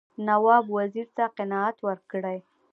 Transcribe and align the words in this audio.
نواب 0.27 0.65
وزیر 0.77 1.07
ته 1.17 1.25
قناعت 1.37 1.77
ورکړي. 1.87 2.37